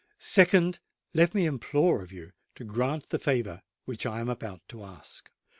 [0.17, 0.79] "Secondly,
[1.13, 5.29] let me implore of you to grant the favour which I am about to ask."